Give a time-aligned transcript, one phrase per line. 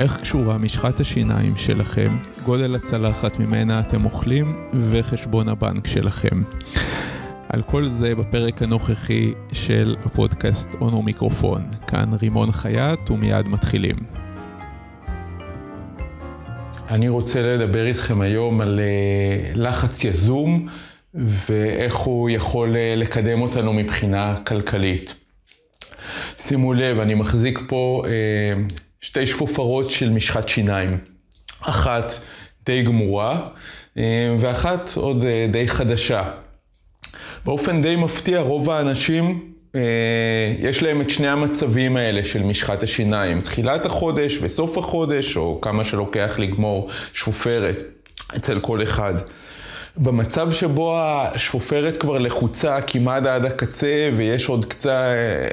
[0.00, 6.42] איך קשורה משחת השיניים שלכם, גודל הצלחת ממנה אתם אוכלים וחשבון הבנק שלכם.
[7.48, 11.62] על כל זה בפרק הנוכחי של הפודקאסט אונו מיקרופון.
[11.86, 13.96] כאן רימון חייט ומיד מתחילים.
[16.90, 20.68] אני רוצה לדבר איתכם היום על אה, לחץ יזום
[21.14, 25.14] ואיך הוא יכול אה, לקדם אותנו מבחינה כלכלית.
[26.38, 28.54] שימו לב, אני מחזיק פה אה,
[29.00, 30.98] שתי שפופרות של משחת שיניים.
[31.60, 32.12] אחת
[32.66, 33.48] די גמורה,
[34.40, 36.30] ואחת עוד די חדשה.
[37.44, 39.52] באופן די מפתיע, רוב האנשים,
[40.60, 43.40] יש להם את שני המצבים האלה של משחת השיניים.
[43.40, 47.82] תחילת החודש וסוף החודש, או כמה שלוקח לגמור שפופרת
[48.36, 49.14] אצל כל אחד.
[49.96, 54.92] במצב שבו השפופרת כבר לחוצה כמעט עד הקצה ויש עוד קצת,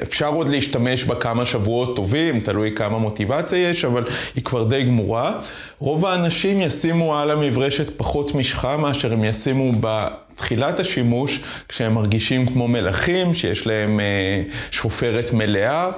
[0.03, 4.03] אפשר עוד להשתמש בה כמה שבועות טובים, תלוי כמה מוטיבציה יש, אבל
[4.35, 5.39] היא כבר די גמורה.
[5.79, 12.67] רוב האנשים ישימו על המברשת פחות משחה מאשר הם ישימו בתחילת השימוש, כשהם מרגישים כמו
[12.67, 15.89] מלכים, שיש להם אה, שפופרת מלאה.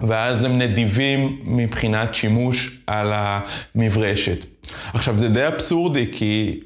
[0.00, 4.44] ואז הם נדיבים מבחינת שימוש על המברשת.
[4.94, 6.60] עכשיו זה די אבסורדי כי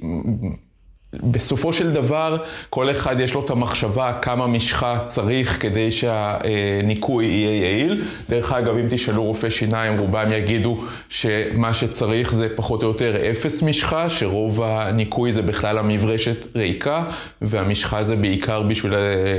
[1.23, 2.37] בסופו של דבר,
[2.71, 8.03] כל אחד יש לו את המחשבה כמה משחה צריך כדי שהניקוי יהיה יעיל.
[8.29, 13.63] דרך אגב, אם תשאלו רופאי שיניים, רובם יגידו שמה שצריך זה פחות או יותר אפס
[13.63, 17.05] משחה, שרוב הניקוי זה בכלל המברשת ריקה,
[17.43, 18.95] והמשחה זה בעיקר בשביל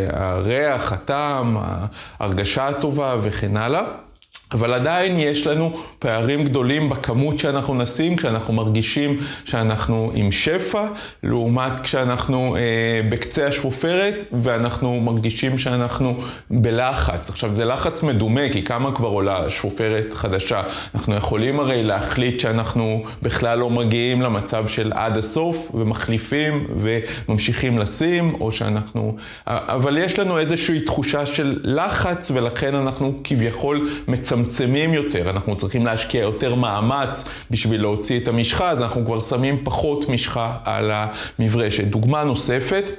[0.10, 1.58] הריח, הטעם,
[2.20, 4.05] ההרגשה הטובה וכן הלאה.
[4.56, 10.86] אבל עדיין יש לנו פערים גדולים בכמות שאנחנו נשים, כשאנחנו מרגישים שאנחנו עם שפע,
[11.24, 12.62] לעומת כשאנחנו אה,
[13.10, 16.18] בקצה השפופרת ואנחנו מרגישים שאנחנו
[16.50, 17.30] בלחץ.
[17.30, 20.62] עכשיו זה לחץ מדומה, כי כמה כבר עולה שפופרת חדשה?
[20.96, 28.34] אנחנו יכולים הרי להחליט שאנחנו בכלל לא מגיעים למצב של עד הסוף ומחליפים וממשיכים לשים,
[28.40, 29.16] או שאנחנו...
[29.48, 34.45] אבל יש לנו איזושהי תחושה של לחץ ולכן אנחנו כביכול מצמצמים.
[34.46, 39.58] מצמצמים יותר, אנחנו צריכים להשקיע יותר מאמץ בשביל להוציא את המשחה, אז אנחנו כבר שמים
[39.64, 41.84] פחות משחה על המברשת.
[41.84, 42.92] דוגמה נוספת,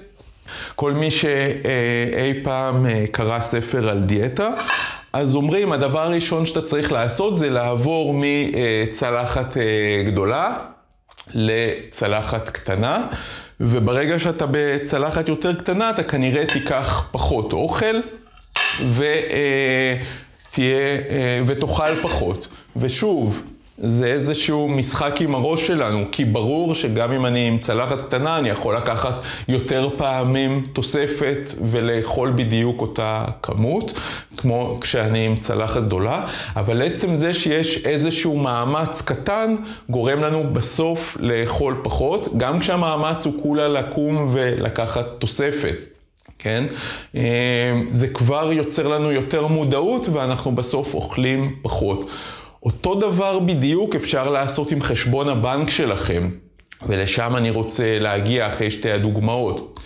[0.74, 4.50] כל מי שאי פעם אה, קרא ספר על דיאטה,
[5.12, 10.56] אז אומרים, הדבר הראשון שאתה צריך לעשות זה לעבור מצלחת אה, גדולה
[11.34, 13.06] לצלחת קטנה,
[13.60, 18.00] וברגע שאתה בצלחת יותר קטנה, אתה כנראה תיקח פחות אוכל,
[18.80, 19.04] ו...
[20.56, 22.48] תהיה אה, ותאכל פחות.
[22.76, 23.42] ושוב,
[23.78, 28.48] זה איזשהו משחק עם הראש שלנו, כי ברור שגם אם אני עם צלחת קטנה, אני
[28.48, 29.14] יכול לקחת
[29.48, 33.92] יותר פעמים תוספת ולאכול בדיוק אותה כמות,
[34.36, 39.54] כמו כשאני עם צלחת גדולה, אבל עצם זה שיש איזשהו מאמץ קטן,
[39.90, 45.95] גורם לנו בסוף לאכול פחות, גם כשהמאמץ הוא כולה לקום ולקחת תוספת.
[46.38, 46.64] כן?
[47.14, 47.20] אמ,
[47.90, 52.10] זה כבר יוצר לנו יותר מודעות ואנחנו בסוף אוכלים פחות.
[52.62, 56.30] אותו דבר בדיוק אפשר לעשות עם חשבון הבנק שלכם,
[56.86, 59.78] ולשם אני רוצה להגיע אחרי שתי הדוגמאות.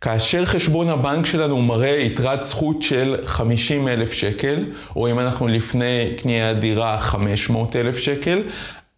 [0.00, 4.64] כאשר חשבון הבנק שלנו מראה יתרת זכות של 50 אלף שקל,
[4.96, 8.42] או אם אנחנו לפני קניית דירה 500 אלף שקל,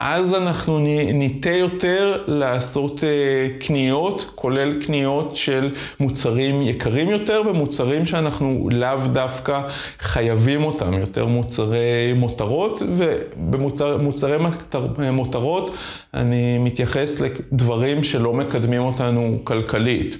[0.01, 0.79] אז אנחנו
[1.15, 9.61] ניטה יותר לעשות אה, קניות, כולל קניות של מוצרים יקרים יותר ומוצרים שאנחנו לאו דווקא
[9.99, 14.37] חייבים אותם, יותר מוצרי מותרות, ובמוצרי
[15.13, 15.75] מותרות
[16.15, 20.17] אני מתייחס לדברים שלא מקדמים אותנו כלכלית.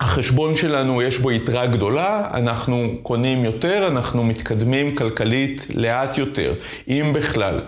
[0.00, 6.52] החשבון שלנו יש בו יתרה גדולה, אנחנו קונים יותר, אנחנו מתקדמים כלכלית לאט יותר,
[6.88, 7.60] אם בכלל.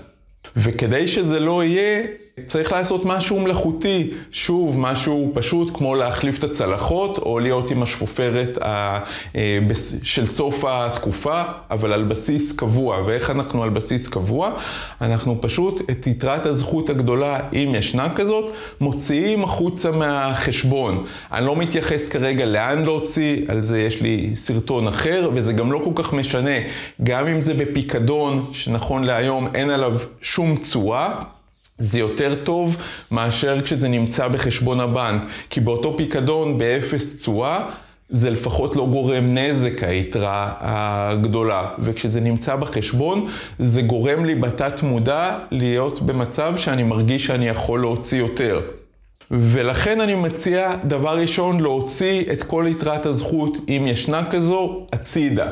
[0.57, 2.07] וכדי שזה לא יהיה,
[2.47, 4.11] צריך לעשות משהו מלאכותי.
[4.33, 9.01] שוב, משהו פשוט כמו להחליף את הצלחות, או להיות עם השפופרת אה,
[10.03, 13.03] של סוף התקופה, אבל על בסיס קבוע.
[13.07, 14.53] ואיך אנחנו על בסיס קבוע?
[15.01, 21.05] אנחנו פשוט את יתרת הזכות הגדולה, אם ישנה כזאת, מוציאים החוצה מהחשבון.
[21.33, 25.81] אני לא מתייחס כרגע לאן להוציא, על זה יש לי סרטון אחר, וזה גם לא
[25.85, 26.57] כל כך משנה.
[27.05, 31.23] גם אם זה בפיקדון, שנכון להיום אין עליו שום תשואה.
[31.81, 32.77] זה יותר טוב
[33.11, 35.23] מאשר כשזה נמצא בחשבון הבנק.
[35.51, 37.71] כי באותו פיקדון באפס תשואה,
[38.09, 41.69] זה לפחות לא גורם נזק, היתרה הגדולה.
[41.79, 43.27] וכשזה נמצא בחשבון,
[43.59, 48.61] זה גורם לי בתת מודע להיות במצב שאני מרגיש שאני יכול להוציא יותר.
[49.31, 55.49] ולכן אני מציע, דבר ראשון, להוציא את כל יתרת הזכות, אם ישנה כזו, הצידה.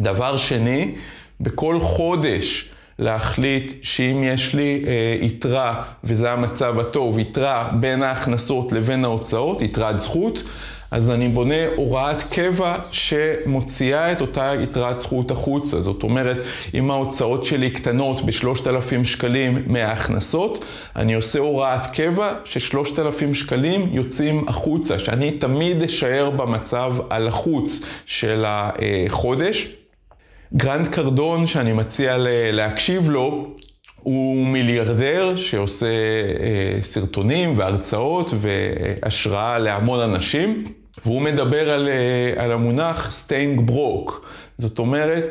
[0.00, 0.94] דבר שני,
[1.40, 2.71] בכל חודש
[3.02, 10.00] להחליט שאם יש לי אה, יתרה, וזה המצב הטוב, יתרה בין ההכנסות לבין ההוצאות, יתרת
[10.00, 10.42] זכות,
[10.92, 15.80] אז אני בונה הוראת קבע שמוציאה את אותה יתרת זכות החוצה.
[15.80, 16.36] זאת אומרת,
[16.74, 20.64] אם ההוצאות שלי קטנות ב-3,000 שקלים מההכנסות,
[20.96, 29.81] אני עושה הוראת קבע ש-3,000 שקלים יוצאים החוצה, שאני תמיד אשאר במצב הלחוץ של החודש.
[30.56, 32.16] גרנט קרדון, שאני מציע
[32.52, 33.54] להקשיב לו,
[34.02, 40.64] הוא מיליארדר שעושה אה, סרטונים והרצאות והשראה להמון אנשים.
[41.04, 44.12] והוא מדבר על, אה, על המונח staying broke.
[44.58, 45.24] זאת אומרת,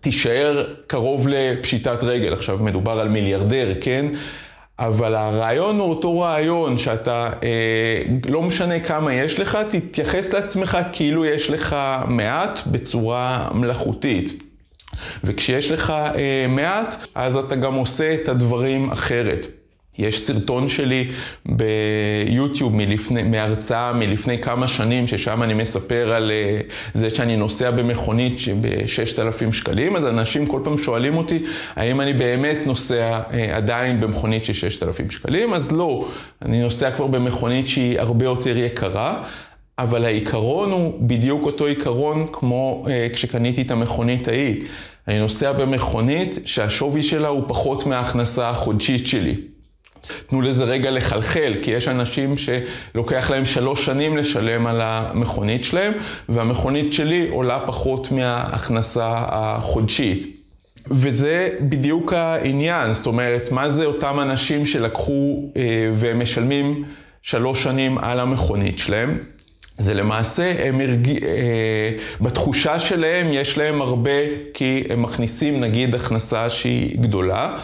[0.00, 2.32] תישאר קרוב לפשיטת רגל.
[2.32, 4.06] עכשיו מדובר על מיליארדר, כן?
[4.78, 11.24] אבל הרעיון הוא אותו רעיון, שאתה, אה, לא משנה כמה יש לך, תתייחס לעצמך כאילו
[11.24, 11.76] יש לך
[12.08, 14.47] מעט בצורה מלאכותית.
[15.24, 19.46] וכשיש לך אה, מעט, אז אתה גם עושה את הדברים אחרת.
[19.98, 21.08] יש סרטון שלי
[21.46, 28.36] ביוטיוב מלפני, מהרצאה מלפני כמה שנים, ששם אני מספר על uh, זה שאני נוסע במכונית
[28.60, 31.42] ב-6,000 שקלים, אז אנשים כל פעם שואלים אותי,
[31.76, 35.54] האם אני באמת נוסע uh, עדיין במכונית של 6,000 שקלים?
[35.54, 36.08] אז לא,
[36.42, 39.22] אני נוסע כבר במכונית שהיא הרבה יותר יקרה.
[39.78, 44.64] אבל העיקרון הוא בדיוק אותו עיקרון כמו uh, כשקניתי את המכונית ההיא.
[45.08, 49.34] אני נוסע במכונית שהשווי שלה הוא פחות מההכנסה החודשית שלי.
[50.26, 55.92] תנו לזה רגע לחלחל, כי יש אנשים שלוקח להם שלוש שנים לשלם על המכונית שלהם,
[56.28, 60.36] והמכונית שלי עולה פחות מההכנסה החודשית.
[60.90, 66.84] וזה בדיוק העניין, זאת אומרת, מה זה אותם אנשים שלקחו אה, ומשלמים
[67.22, 69.18] שלוש שנים על המכונית שלהם?
[69.78, 71.08] זה למעשה, הם הרג...
[71.24, 71.90] אה,
[72.20, 74.10] בתחושה שלהם יש להם הרבה,
[74.54, 77.58] כי הם מכניסים נגיד הכנסה שהיא גדולה.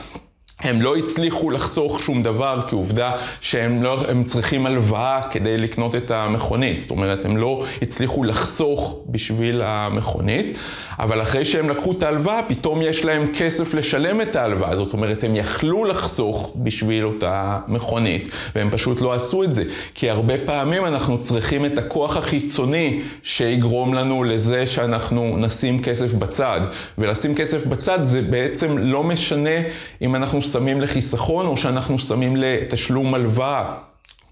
[0.60, 5.94] הם לא הצליחו לחסוך שום דבר, כי עובדה שהם לא, הם צריכים הלוואה כדי לקנות
[5.94, 6.78] את המכונית.
[6.78, 10.58] זאת אומרת, הם לא הצליחו לחסוך בשביל המכונית,
[10.98, 14.76] אבל אחרי שהם לקחו את ההלוואה, פתאום יש להם כסף לשלם את ההלוואה.
[14.76, 19.64] זאת אומרת, הם יכלו לחסוך בשביל אותה מכונית, והם פשוט לא עשו את זה.
[19.94, 26.60] כי הרבה פעמים אנחנו צריכים את הכוח החיצוני שיגרום לנו לזה שאנחנו נשים כסף בצד.
[26.98, 29.58] ולשים כסף בצד זה בעצם לא משנה
[30.02, 33.74] אם אנחנו שמים לחיסכון או שאנחנו שמים לתשלום הלוואה.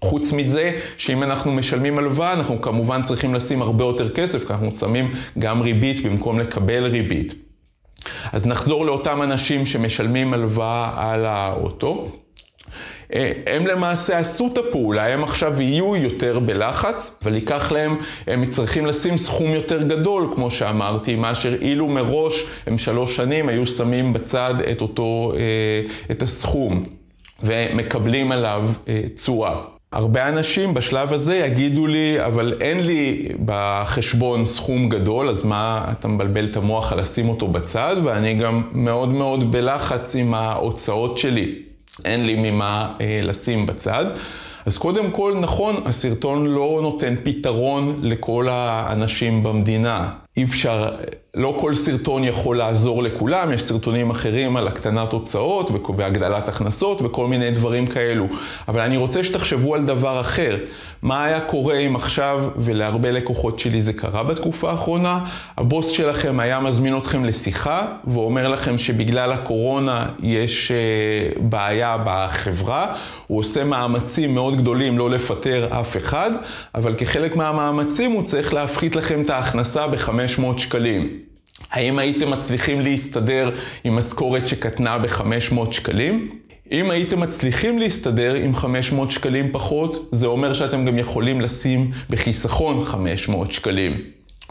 [0.03, 4.71] חוץ מזה, שאם אנחנו משלמים הלוואה, אנחנו כמובן צריכים לשים הרבה יותר כסף, כי אנחנו
[4.71, 7.33] שמים גם ריבית במקום לקבל ריבית.
[8.31, 12.22] אז נחזור לאותם אנשים שמשלמים הלוואה על האוטו.
[13.15, 18.45] אה, הם למעשה עשו את הפעולה, הם עכשיו יהיו יותר בלחץ, אבל ייקח להם, הם
[18.45, 24.13] צריכים לשים סכום יותר גדול, כמו שאמרתי, מאשר אילו מראש הם שלוש שנים היו שמים
[24.13, 25.81] בצד את אותו, אה,
[26.11, 26.83] את הסכום,
[27.43, 29.61] ומקבלים עליו אה, תשואה.
[29.91, 36.07] הרבה אנשים בשלב הזה יגידו לי, אבל אין לי בחשבון סכום גדול, אז מה אתה
[36.07, 37.95] מבלבל את המוח על לשים אותו בצד?
[38.03, 41.55] ואני גם מאוד מאוד בלחץ עם ההוצאות שלי.
[42.05, 44.05] אין לי ממה אה, לשים בצד.
[44.65, 50.11] אז קודם כל, נכון, הסרטון לא נותן פתרון לכל האנשים במדינה.
[50.37, 50.95] אי אפשר,
[51.37, 57.27] לא כל סרטון יכול לעזור לכולם, יש סרטונים אחרים על הקטנת הוצאות והגדלת הכנסות וכל
[57.27, 58.27] מיני דברים כאלו.
[58.67, 60.57] אבל אני רוצה שתחשבו על דבר אחר.
[61.01, 65.19] מה היה קורה אם עכשיו, ולהרבה לקוחות שלי זה קרה בתקופה האחרונה,
[65.57, 72.95] הבוס שלכם היה מזמין אתכם לשיחה ואומר לכם שבגלל הקורונה יש uh, בעיה בחברה,
[73.27, 76.31] הוא עושה מאמצים מאוד גדולים לא לפטר אף אחד,
[76.75, 80.33] אבל כחלק מהמאמצים הוא צריך להפחית לכם את ההכנסה בחמש...
[80.33, 81.22] 500 שקלים.
[81.71, 83.51] האם הייתם מצליחים להסתדר
[83.83, 86.39] עם משכורת שקטנה ב-500 שקלים?
[86.71, 92.85] אם הייתם מצליחים להסתדר עם 500 שקלים פחות, זה אומר שאתם גם יכולים לשים בחיסכון
[92.85, 94.01] 500 שקלים.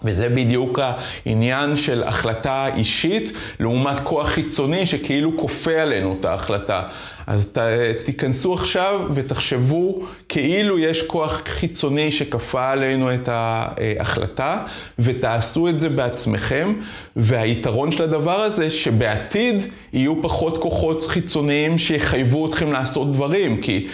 [0.04, 0.78] וזה בדיוק
[1.26, 6.82] העניין של החלטה אישית לעומת כוח חיצוני שכאילו כופה עלינו את ההחלטה.
[7.26, 7.58] אז ת,
[8.04, 14.58] תיכנסו עכשיו ותחשבו כאילו יש כוח חיצוני שכפה עלינו את ההחלטה,
[14.98, 16.72] ותעשו את זה בעצמכם.
[17.16, 19.62] והיתרון של הדבר הזה, שבעתיד
[19.92, 23.56] יהיו פחות כוחות חיצוניים שיחייבו אתכם לעשות דברים.
[23.60, 23.86] כי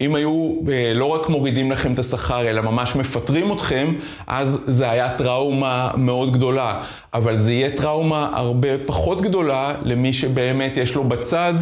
[0.00, 3.94] אם היו אה, לא רק מורידים לכם את השכר, אלא ממש מפטרים אתכם,
[4.26, 6.82] אז זה היה טראומה מאוד גדולה.
[7.14, 11.54] אבל זה יהיה טראומה הרבה פחות גדולה למי שבאמת יש לו בצד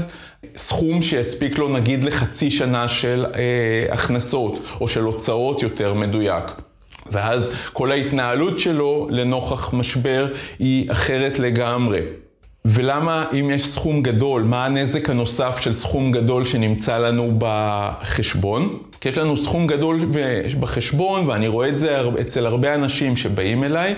[0.56, 6.44] סכום שיספיק לו נגיד לחצי שנה של אה, הכנסות, או של הוצאות יותר מדויק.
[7.12, 10.26] ואז כל ההתנהלות שלו לנוכח משבר
[10.58, 12.00] היא אחרת לגמרי.
[12.64, 18.78] ולמה אם יש סכום גדול, מה הנזק הנוסף של סכום גדול שנמצא לנו בחשבון?
[19.00, 20.00] כי יש לנו סכום גדול
[20.60, 23.94] בחשבון, ואני רואה את זה אצל הרבה אנשים שבאים אליי,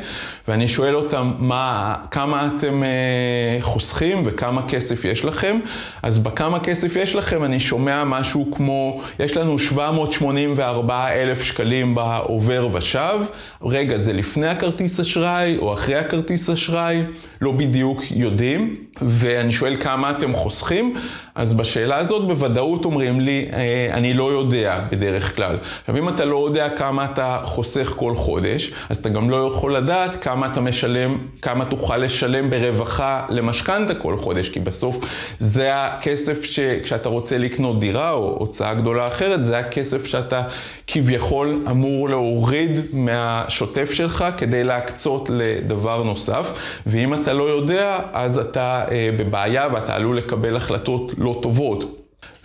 [0.49, 5.59] ואני שואל אותם מה, כמה אתם אה, חוסכים וכמה כסף יש לכם.
[6.02, 12.69] אז בכמה כסף יש לכם אני שומע משהו כמו, יש לנו 784 אלף שקלים בעובר
[12.73, 13.21] ושב.
[13.62, 17.02] רגע, זה לפני הכרטיס אשראי או אחרי הכרטיס אשראי?
[17.40, 18.76] לא בדיוק יודעים.
[19.02, 20.94] ואני שואל כמה אתם חוסכים,
[21.35, 25.59] אז בשאלה הזאת בוודאות אומרים לי, אה, אני לא יודע בדרך כלל.
[25.80, 29.76] עכשיו, אם אתה לא יודע כמה אתה חוסך כל חודש, אז אתה גם לא יכול
[29.76, 35.04] לדעת כמה אתה משלם, כמה תוכל לשלם ברווחה למשכנתה כל חודש, כי בסוף
[35.38, 40.42] זה הכסף שכשאתה רוצה לקנות דירה או הוצאה גדולה אחרת, זה הכסף שאתה
[40.87, 46.52] כביכול אמור להוריד מהשוטף שלך כדי להקצות לדבר נוסף,
[46.87, 51.97] ואם אתה לא יודע, אז אתה בבעיה ואתה עלול לקבל החלטות לא טובות.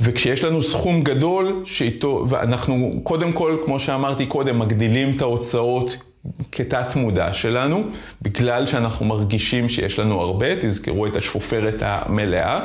[0.02, 5.98] וכשיש לנו סכום גדול, שאיתו, ואנחנו קודם כל, כמו שאמרתי קודם, מגדילים את ההוצאות
[6.52, 7.84] כתת מודע שלנו,
[8.22, 12.60] בגלל שאנחנו מרגישים שיש לנו הרבה, תזכרו את השפופרת המלאה.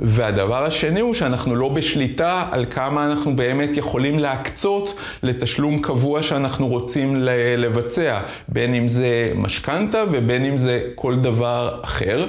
[0.00, 6.68] והדבר השני הוא שאנחנו לא בשליטה על כמה אנחנו באמת יכולים להקצות לתשלום קבוע שאנחנו
[6.68, 7.16] רוצים
[7.56, 12.26] לבצע, בין אם זה משכנתה ובין אם זה כל דבר אחר.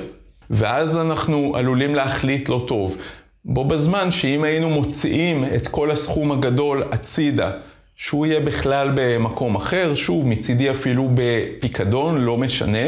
[0.50, 2.98] ואז אנחנו עלולים להחליט לא טוב.
[3.46, 7.52] בו בזמן שאם היינו מוציאים את כל הסכום הגדול הצידה,
[7.96, 12.88] שהוא יהיה בכלל במקום אחר, שוב, מצידי אפילו בפיקדון, לא משנה.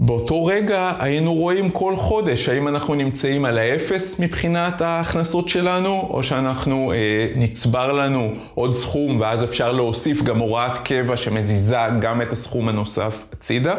[0.00, 6.22] באותו רגע היינו רואים כל חודש האם אנחנו נמצאים על האפס מבחינת ההכנסות שלנו, או
[6.22, 12.32] שאנחנו, אה, נצבר לנו עוד סכום ואז אפשר להוסיף גם הוראת קבע שמזיזה גם את
[12.32, 13.74] הסכום הנוסף הצידה.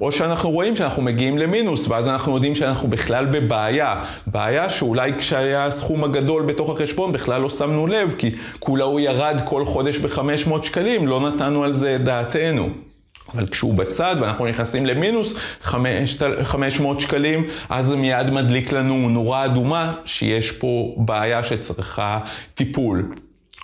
[0.00, 4.04] או שאנחנו רואים שאנחנו מגיעים למינוס, ואז אנחנו יודעים שאנחנו בכלל בבעיה.
[4.26, 9.00] בעיה שאולי כשהיה הסכום הגדול בתוך החשבון בכלל לא שמנו לב, כי כל עוד הוא
[9.00, 12.68] ירד כל חודש ב-500 שקלים, לא נתנו על זה את דעתנו.
[13.34, 15.34] אבל כשהוא בצד ואנחנו נכנסים למינוס
[16.42, 22.18] 500 שקלים, אז זה מיד מדליק לנו נורה אדומה שיש פה בעיה שצריכה
[22.54, 23.14] טיפול.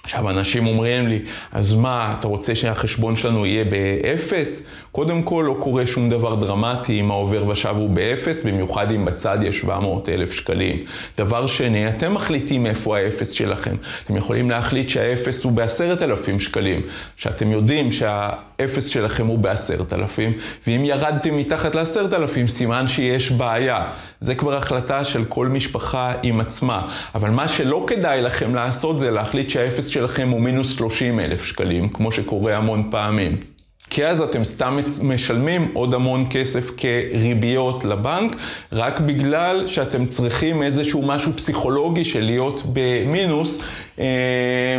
[0.04, 1.22] עכשיו, אנשים אומרים לי,
[1.52, 4.68] אז מה, אתה רוצה שהחשבון שלנו יהיה באפס?
[4.92, 9.38] קודם כל, לא קורה שום דבר דרמטי אם העובר ושב הוא באפס, במיוחד אם בצד
[9.42, 10.76] יש 700 אלף שקלים.
[11.18, 13.74] דבר שני, אתם מחליטים איפה האפס שלכם.
[14.04, 16.82] אתם יכולים להחליט שהאפס הוא בעשרת אלפים שקלים,
[17.16, 20.32] שאתם יודעים שהאפס שלכם הוא בעשרת אלפים,
[20.66, 23.90] ואם ירדתם מתחת לעשרת אלפים, סימן שיש בעיה.
[24.20, 26.88] זה כבר החלטה של כל משפחה עם עצמה.
[27.14, 31.88] אבל מה שלא כדאי לכם לעשות זה להחליט שהאפס שלכם הוא מינוס 30 אלף שקלים,
[31.88, 33.59] כמו שקורה המון פעמים.
[33.90, 38.36] כי אז אתם סתם משלמים עוד המון כסף כריביות לבנק,
[38.72, 43.62] רק בגלל שאתם צריכים איזשהו משהו פסיכולוגי של להיות במינוס
[43.98, 44.78] אה,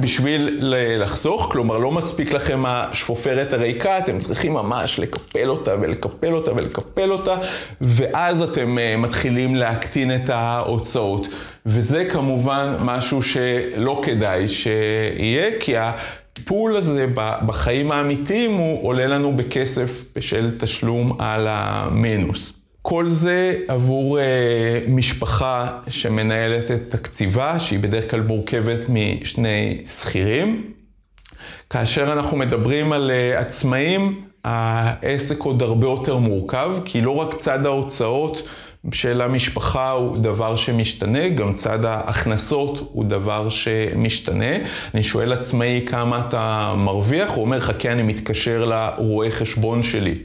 [0.00, 0.58] בשביל
[0.98, 1.48] לחסוך.
[1.52, 7.34] כלומר, לא מספיק לכם השפופרת הריקה, אתם צריכים ממש לקפל אותה ולקפל אותה ולקפל אותה,
[7.80, 11.28] ואז אתם אה, מתחילים להקטין את ההוצאות.
[11.66, 15.92] וזה כמובן משהו שלא כדאי שיהיה, כי ה...
[16.42, 17.06] הטיפול הזה
[17.46, 22.52] בחיים האמיתיים הוא עולה לנו בכסף בשל תשלום על המינוס.
[22.82, 24.22] כל זה עבור uh,
[24.90, 30.72] משפחה שמנהלת את תקציבה, שהיא בדרך כלל מורכבת משני שכירים.
[31.70, 37.66] כאשר אנחנו מדברים על uh, עצמאים, העסק עוד הרבה יותר מורכב, כי לא רק צד
[37.66, 38.48] ההוצאות
[38.92, 44.54] של המשפחה הוא דבר שמשתנה, גם צד ההכנסות הוא דבר שמשתנה.
[44.94, 50.18] אני שואל עצמאי כמה אתה מרוויח, הוא אומר, חכה, אני מתקשר לרואה חשבון שלי.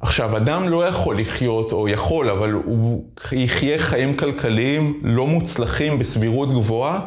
[0.00, 6.52] עכשיו, אדם לא יכול לחיות, או יכול, אבל הוא יחיה חיים כלכליים לא מוצלחים בסבירות
[6.52, 7.00] גבוהה,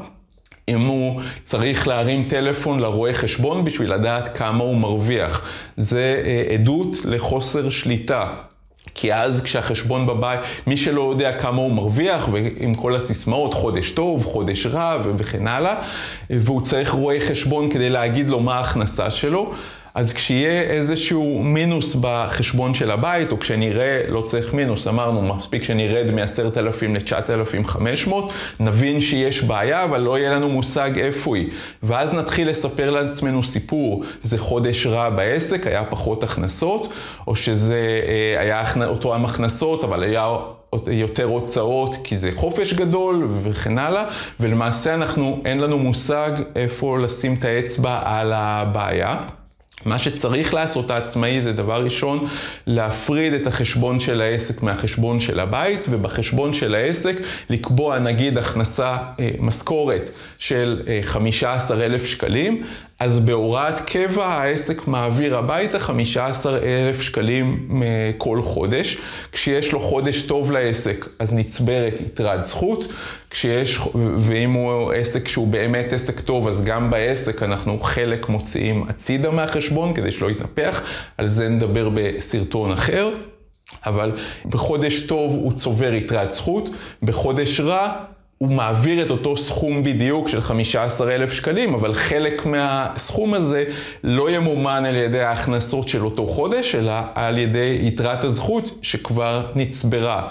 [0.70, 5.48] אם הוא צריך להרים טלפון לרואה חשבון בשביל לדעת כמה הוא מרוויח.
[5.78, 8.32] זה אה, עדות לחוסר שליטה.
[8.98, 14.26] כי אז כשהחשבון בבית, מי שלא יודע כמה הוא מרוויח, ועם כל הסיסמאות, חודש טוב,
[14.26, 15.76] חודש רע וכן הלאה,
[16.30, 19.52] והוא צריך רואה חשבון כדי להגיד לו מה ההכנסה שלו,
[19.98, 26.12] אז כשיהיה איזשהו מינוס בחשבון של הבית, או כשנראה, לא צריך מינוס, אמרנו, מספיק שנרד
[26.12, 28.14] מ-10,000 ל-9,500,
[28.60, 31.50] נבין שיש בעיה, אבל לא יהיה לנו מושג איפה היא.
[31.84, 36.94] ואז נתחיל לספר לעצמנו סיפור, זה חודש רע בעסק, היה פחות הכנסות,
[37.28, 40.38] או שזה אה, היה אותו עם הכנסות, אבל היה
[40.88, 44.06] יותר הוצאות כי זה חופש גדול וכן הלאה,
[44.40, 49.37] ולמעשה אנחנו, אין לנו מושג איפה לשים את האצבע על הבעיה.
[49.86, 52.28] מה שצריך לעשות העצמאי זה דבר ראשון,
[52.68, 57.16] להפריד את החשבון של העסק מהחשבון של הבית, ובחשבון של העסק
[57.50, 62.64] לקבוע נגיד הכנסה, אה, משכורת של 15,000 שקלים,
[63.00, 67.70] אז בהוראת קבע העסק מעביר הביתה 15,000 שקלים
[68.18, 68.98] כל חודש.
[69.32, 72.88] כשיש לו חודש טוב לעסק, אז נצברת יתרת זכות.
[73.30, 73.80] כשיש,
[74.18, 79.94] ואם הוא עסק שהוא באמת עסק טוב, אז גם בעסק אנחנו חלק מוציאים הצידה מהחשבון
[79.94, 80.82] כדי שלא יתנפח.
[81.18, 83.10] על זה נדבר בסרטון אחר.
[83.86, 84.12] אבל
[84.46, 86.70] בחודש טוב הוא צובר יתרת זכות,
[87.04, 87.94] בחודש רע
[88.38, 93.64] הוא מעביר את אותו סכום בדיוק של 15,000 שקלים, אבל חלק מהסכום הזה
[94.04, 100.30] לא ימומן על ידי ההכנסות של אותו חודש, אלא על ידי יתרת הזכות שכבר נצברה.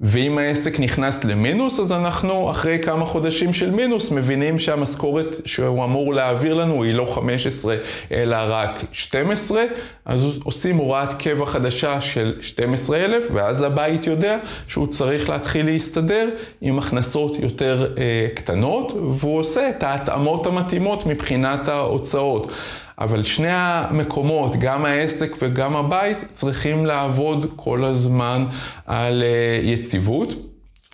[0.00, 6.14] ואם העסק נכנס למינוס, אז אנחנו אחרי כמה חודשים של מינוס מבינים שהמשכורת שהוא אמור
[6.14, 7.76] להעביר לנו היא לא 15
[8.12, 9.62] אלא רק 12,
[10.04, 16.28] אז עושים הוראת קבע חדשה של 12,000, ואז הבית יודע שהוא צריך להתחיל להסתדר
[16.60, 22.52] עם הכנסות יותר אה, קטנות, והוא עושה את ההתאמות המתאימות מבחינת ההוצאות.
[23.00, 28.44] אבל שני המקומות, גם העסק וגם הבית, צריכים לעבוד כל הזמן
[28.86, 30.34] על אה, יציבות.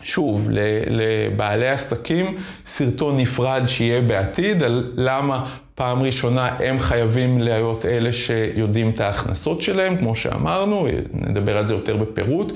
[0.03, 0.49] שוב,
[0.87, 2.35] לבעלי עסקים,
[2.67, 9.63] סרטון נפרד שיהיה בעתיד על למה פעם ראשונה הם חייבים להיות אלה שיודעים את ההכנסות
[9.63, 12.53] שלהם, כמו שאמרנו, נדבר על זה יותר בפירוט.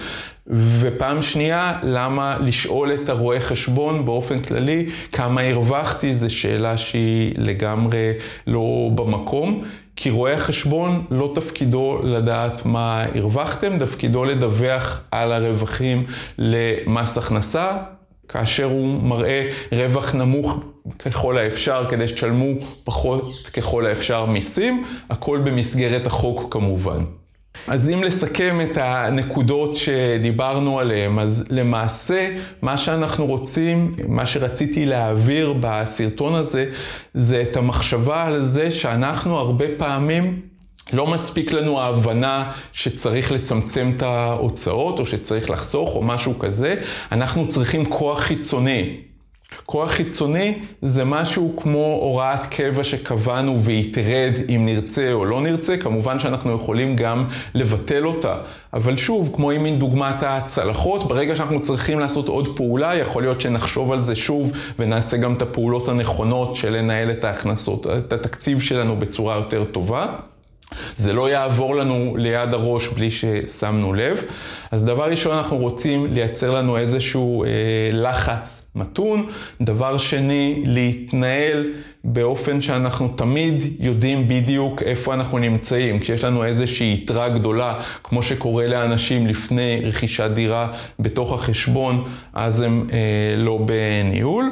[0.50, 8.12] ופעם שנייה, למה לשאול את הרואה חשבון באופן כללי כמה הרווחתי, זו שאלה שהיא לגמרי
[8.46, 9.62] לא במקום.
[9.96, 16.04] כי רואה חשבון לא תפקידו לדעת מה הרווחתם, תפקידו לדווח על הרווחים
[16.38, 17.76] למס הכנסה,
[18.28, 20.64] כאשר הוא מראה רווח נמוך
[20.98, 22.46] ככל האפשר כדי שתשלמו
[22.84, 27.19] פחות ככל האפשר מיסים, הכל במסגרת החוק כמובן.
[27.66, 35.54] אז אם לסכם את הנקודות שדיברנו עליהן, אז למעשה מה שאנחנו רוצים, מה שרציתי להעביר
[35.60, 36.70] בסרטון הזה,
[37.14, 40.40] זה את המחשבה על זה שאנחנו הרבה פעמים
[40.92, 46.74] לא מספיק לנו ההבנה שצריך לצמצם את ההוצאות או שצריך לחסוך או משהו כזה,
[47.12, 49.09] אנחנו צריכים כוח חיצוני.
[49.70, 55.76] כוח חיצוני זה משהו כמו הוראת קבע שקבענו והיא תרד אם נרצה או לא נרצה,
[55.76, 58.34] כמובן שאנחנו יכולים גם לבטל אותה.
[58.72, 63.92] אבל שוב, כמו עם דוגמת הצלחות, ברגע שאנחנו צריכים לעשות עוד פעולה, יכול להיות שנחשוב
[63.92, 68.96] על זה שוב ונעשה גם את הפעולות הנכונות של לנהל את ההכנסות, את התקציב שלנו
[68.96, 70.06] בצורה יותר טובה.
[70.96, 74.24] זה לא יעבור לנו ליד הראש בלי ששמנו לב.
[74.70, 77.48] אז דבר ראשון, אנחנו רוצים לייצר לנו איזשהו אה,
[77.92, 79.26] לחץ מתון.
[79.60, 81.66] דבר שני, להתנהל
[82.04, 85.98] באופן שאנחנו תמיד יודעים בדיוק איפה אנחנו נמצאים.
[85.98, 92.86] כשיש לנו איזושהי יתרה גדולה, כמו שקורה לאנשים לפני רכישת דירה בתוך החשבון, אז הם
[92.92, 94.50] אה, לא בניהול.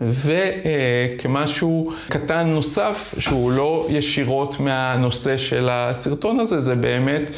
[0.00, 7.30] וכמשהו קטן נוסף, שהוא לא ישירות מהנושא של הסרטון הזה, זה באמת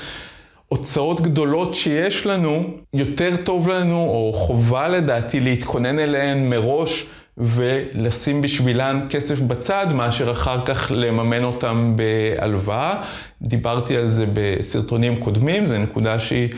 [0.69, 2.64] הוצאות גדולות שיש לנו,
[2.95, 7.07] יותר טוב לנו, או חובה לדעתי, להתכונן אליהן מראש.
[7.38, 13.03] ולשים בשבילן כסף בצד, מאשר אחר כך לממן אותם בהלוואה.
[13.42, 16.49] דיברתי על זה בסרטונים קודמים, זו נקודה שהיא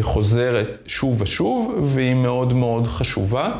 [0.00, 3.52] חוזרת שוב ושוב, והיא מאוד מאוד חשובה.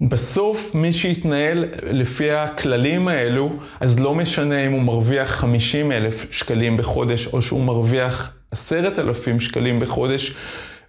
[0.00, 6.76] בסוף מי שיתנהל לפי הכללים האלו, אז לא משנה אם הוא מרוויח 50 אלף שקלים
[6.76, 10.34] בחודש או שהוא מרוויח 10,000 שקלים בחודש,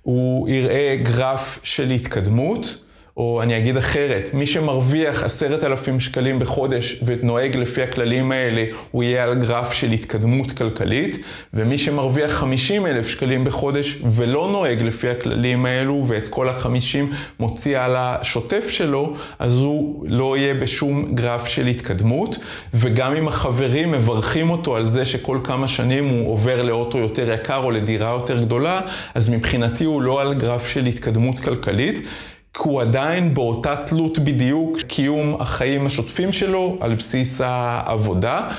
[0.02, 2.85] הוא יראה גרף של התקדמות.
[3.18, 9.04] או אני אגיד אחרת, מי שמרוויח עשרת אלפים שקלים בחודש ונוהג לפי הכללים האלה, הוא
[9.04, 15.10] יהיה על גרף של התקדמות כלכלית, ומי שמרוויח חמישים אלף שקלים בחודש ולא נוהג לפי
[15.10, 21.48] הכללים האלו, ואת כל החמישים מוציא על השוטף שלו, אז הוא לא יהיה בשום גרף
[21.48, 22.38] של התקדמות,
[22.74, 27.58] וגם אם החברים מברכים אותו על זה שכל כמה שנים הוא עובר לאוטו יותר יקר
[27.64, 28.82] או לדירה יותר גדולה,
[29.14, 32.08] אז מבחינתי הוא לא על גרף של התקדמות כלכלית.
[32.56, 38.50] כי הוא עדיין באותה תלות בדיוק, קיום החיים השוטפים שלו על בסיס העבודה.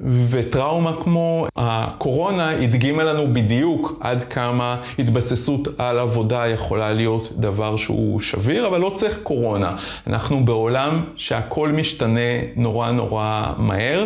[0.00, 8.20] וטראומה כמו הקורונה הדגימה לנו בדיוק עד כמה התבססות על עבודה יכולה להיות דבר שהוא
[8.20, 9.76] שביר, אבל לא צריך קורונה.
[10.06, 12.20] אנחנו בעולם שהכל משתנה
[12.56, 14.04] נורא נורא מהר,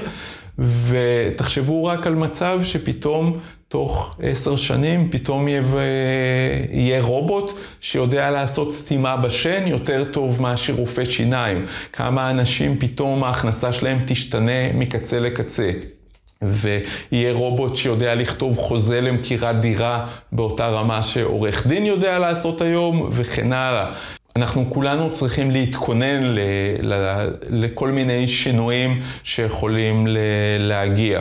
[0.59, 3.33] ותחשבו רק על מצב שפתאום
[3.69, 5.63] תוך עשר שנים פתאום יהיה,
[6.71, 11.67] יהיה רובוט שיודע לעשות סתימה בשן יותר טוב מאשר רופא שיניים.
[11.93, 15.71] כמה אנשים פתאום ההכנסה שלהם תשתנה מקצה לקצה.
[16.43, 23.53] ויהיה רובוט שיודע לכתוב חוזה למכירת דירה באותה רמה שעורך דין יודע לעשות היום, וכן
[23.53, 23.91] הלאה.
[24.37, 26.39] אנחנו כולנו צריכים להתכונן ל,
[26.83, 26.95] ל,
[27.51, 30.19] לכל מיני שינויים שיכולים ל,
[30.59, 31.21] להגיע.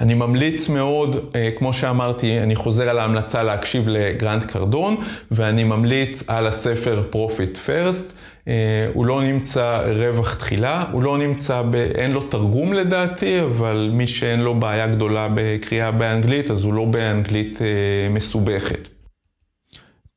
[0.00, 4.96] אני ממליץ מאוד, אה, כמו שאמרתי, אני חוזר על ההמלצה להקשיב לגרנד קרדון,
[5.30, 8.12] ואני ממליץ על הספר Profit First.
[8.48, 13.90] אה, הוא לא נמצא רווח תחילה, הוא לא נמצא, ב, אין לו תרגום לדעתי, אבל
[13.92, 18.88] מי שאין לו בעיה גדולה בקריאה באנגלית, אז הוא לא באנגלית אה, מסובכת.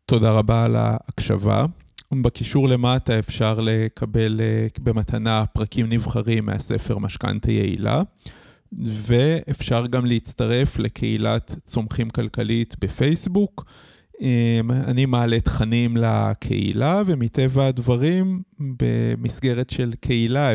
[0.06, 1.66] תודה רבה על ההקשבה.
[2.22, 4.42] בקישור למטה אפשר לקבל
[4.80, 8.02] במתנה פרקים נבחרים מהספר משכנתה יעילה.
[8.82, 13.66] ואפשר גם להצטרף לקהילת צומחים כלכלית בפייסבוק.
[14.70, 20.52] אני מעלה תכנים לקהילה, ומטבע הדברים, במסגרת של קהילה,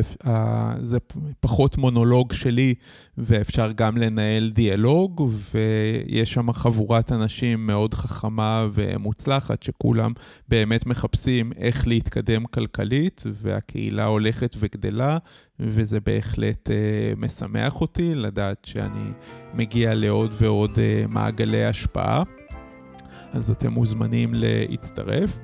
[0.81, 0.99] זה
[1.41, 2.75] פחות מונולוג שלי,
[3.19, 10.13] ואפשר גם לנהל דיאלוג, ויש שם חבורת אנשים מאוד חכמה ומוצלחת, שכולם
[10.49, 15.19] באמת מחפשים איך להתקדם כלכלית, והקהילה הולכת וגדלה,
[15.61, 16.73] וזה בהחלט uh,
[17.21, 19.11] משמח אותי לדעת שאני
[19.55, 22.23] מגיע לעוד ועוד uh, מעגלי השפעה.
[23.33, 25.39] אז אתם מוזמנים להצטרף.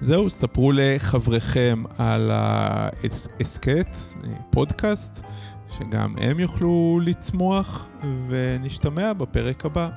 [0.00, 3.96] זהו, ספרו לחבריכם על ההסכת,
[4.50, 5.24] פודקאסט,
[5.78, 7.86] שגם הם יוכלו לצמוח,
[8.28, 9.88] ונשתמע בפרק הבא.